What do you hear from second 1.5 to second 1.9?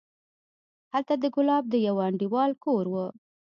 د